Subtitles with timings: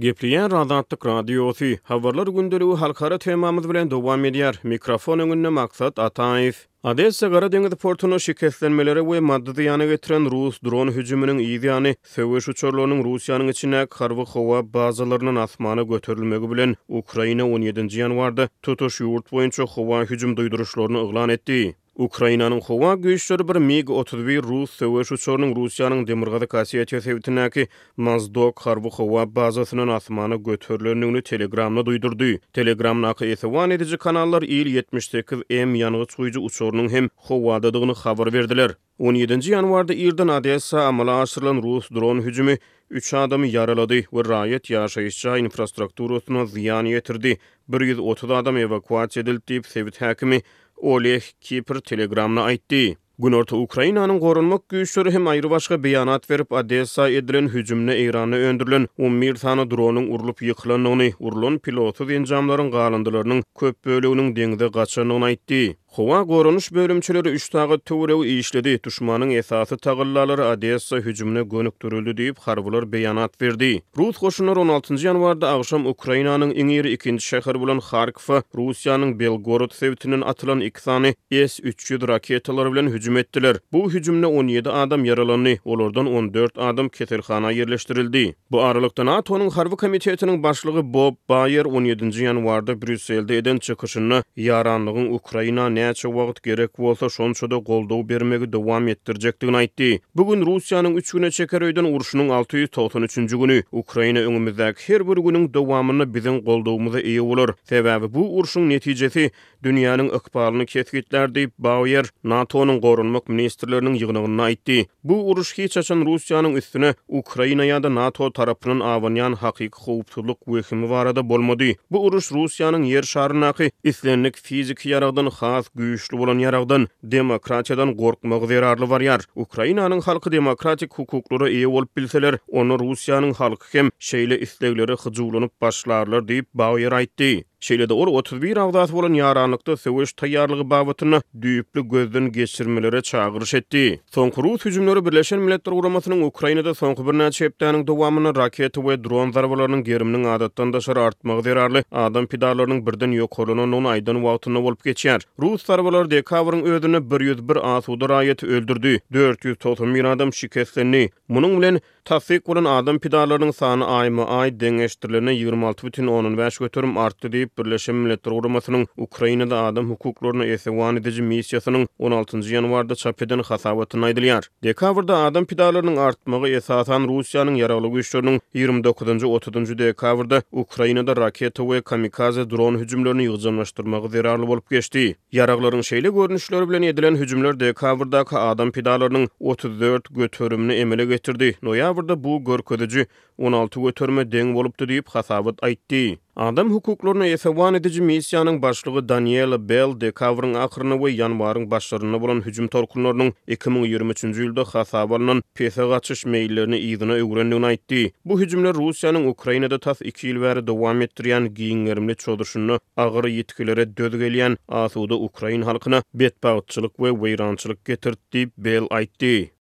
[0.00, 4.60] Gepliyen Radatlık Radyosu, Havarlar Gündörü halkara temamız bilen dovam ediyar.
[4.62, 6.66] Mikrofon önünü maksat Ataif.
[6.84, 13.04] Adessa Gara Deniz Portu'nu şikestlenmeleri ve maddi ziyanı getiren Rus drone hücümünün iyiziyani, Sövüş uçurlarının
[13.04, 17.98] Rusiyanın içine karvı hova bazılarının asmanı götürülmegi bilen Ukrayna 17.
[17.98, 18.48] yan vardı.
[18.62, 21.74] Tutuş yurt boyunca hova hücum duyduruşlarını ıglan etdi.
[22.00, 27.66] Ukrainanyň howa güýçleri bir MiG-31 rus söwüş uçurunyň Russiýanyň demirgazy kasiýeti sebitindäki
[28.06, 32.30] Mazdok harby howa bazasynyň asmana götürilendigini Telegramda duýdurdy.
[32.56, 38.70] Telegramda ýetwan edici kanallar il 78 M ýanygyç goýjy uçurunyň hem howa dadygyny habar berdiler.
[39.10, 42.56] 17-nji ýanwarda Irdan Adessa amala aşyrylan rus dron hüjümi
[42.90, 47.36] 3 adamy yaraladı we raýat ýaşaýyşça infrastrukturasyna ziýan ýetirdi.
[47.68, 50.40] 130 adam ewakuasiýa edildi diýip sebit häkimi
[50.82, 52.96] Oleh Kiper telegramna aýtdy.
[53.20, 59.36] Günorta Ukrainanyň gorunmak güýçleri hem aýry başga beýanat berip, Odessa edilen hüjümni Irany öndürilen Umir
[59.36, 65.60] sanly dronyň urulyp ýykylanyny, urulan pilotu we enjamlaryň galandylarynyň köp bölüginiň deňde gaçanyny aýtdy.
[65.90, 68.80] Hova gorunuş bölümçüleri 3 tağı tüvrevi işledi.
[68.84, 73.82] Düşmanın esası tağırlaları Adessa hücumuna gönüktürüldü deyib harvular beyanat verdi.
[73.98, 75.06] Rus koşunlar 16.
[75.06, 82.72] yanvarda akşam Ukrayna'nın İngir ikinci şehir bulan Kharkov'a Rusiyanın Belgorod sevtinin atılan iksani S-300 raketalar
[82.72, 83.56] bilen hücum ettiler.
[83.72, 88.34] Bu hücumuna 17 adam yaralanı, olordan 14 adam Ketirhan'a yerleştirildi.
[88.50, 92.22] Bu aralıkta nun Harvi Komitetinin başlığı Bob Bayer 17.
[92.24, 98.88] yanvarda Brüssel'de eden çıkışını yaranlığın Ukrayna'nın näçe wagt gerek bolsa şonça da goldaw bermegi dowam
[98.88, 99.88] etdirjekdigini aýtdy.
[100.14, 106.38] Bugün Russiýanyň 3 güne çeker öýden 693-nji güni Ukraina öňümizdäki her bir günüň dowamyny biziň
[106.44, 107.54] goldawmyza ýa bolar.
[107.70, 109.30] Sebäbi bu uruşyň netijesi
[109.64, 114.86] dünýäniň ykbalyny ketgitler diýip Bauer NATO-nyň gorunmak ministrleriniň ýygnagyny aýtdy.
[115.04, 121.28] Bu uruş hiç açan Russiýanyň üstüne Ukraina ýa-da NATO tarapynyň awanyan hakyky howpsuzlyk wehimi barada
[121.28, 121.74] bolmady.
[121.90, 128.48] Bu uruş Russiýanyň ýer şaryna ýaňy islenlik fiziki ýaragdan has güýçli bolan ýaragdan demokratiýadan gorkmagy
[128.52, 129.24] zerarly barýar.
[129.44, 136.26] Ukrainanyň halky demokratik hukuklara eýe bolup bilseler, onu Russiýanyň halky hem şeýle isleglere hyjulanyp başlarlar
[136.32, 137.32] diýip Bauer aýtdy.
[137.66, 144.00] Şeýle de ol 31 awgust bolan ýaranlykda söwüş taýýarlygy babatyny düýüpli gözden geçirmelere çağırış etdi.
[144.14, 149.30] Soňky Rus hüjümleri Birleşen Milletler Guramasynyň Ukrainada soňky bir näçe hepdeniň dowamyny raketa we dron
[149.36, 151.84] zarbalarynyň geriminiň adatdan daşar artmagy derarly.
[151.92, 155.20] Adam pidarlarynyň birden ýok holunyň onuň aýdan wagtyna bolup geçýär.
[155.38, 158.96] Rus zarbalary dekabryň ödünü 101 asuda raýaty öldürdi.
[159.12, 161.10] 490 min adam şikestlendi.
[161.28, 167.26] Munyň bilen Tasdik bolan adam pidalarynyň sany aýma aý deňeşdirilene 26 bütün 15 götürüm artdy
[167.26, 174.04] diýip Birleşmiş Milletler Guramasynyň Ukrainada adam hukuklaryna esewan edici misiyasının 16-njy ýanwarda çap edilen hasabatyny
[174.08, 174.46] aýdylýar.
[174.64, 182.48] Dekabrda adam pidalarynyň artmagy esasan Russiýanyň ýaraly güýçleriniň 29 30-njy Ukraynada Ukrainada raketa we kamikaze
[182.50, 185.04] drone hüjümlerini ýygnaşdyrmagy zararly bolup geçdi.
[185.32, 191.56] Ýaraglaryň şeýle görnüşleri bilen edilen hüjümler dekabrdaky adam pidalarının 34 götürümini emele getirdi.
[191.62, 193.06] Noya sentyabrda bu görkürüji
[193.38, 196.18] 16 götürme deng bolupdy diýip hasabat aýtdy.
[196.40, 200.52] Adam hukuklaryna ýetewan edici missiýanyň başlygy Daniel Bell de kavrun
[201.00, 208.10] we ýanwaryň başlaryny bolan hüjüm torkunlarynyň 2023-nji ýylda hasabatlanan PSG gaçyş meýillerini ýygyna öwrenýän aýtdy.
[208.24, 214.56] Bu hüjümler Russiýanyň Ukrainada taý 2 ýyl bäri dowam etdirýän giňerimli çöldürşüni agyr ýetkilere dödgelýän
[214.68, 219.50] Asuda Ukrain halkyna betpaýçylyk we weýrançylyk getirdi diýip Bell aýtdy.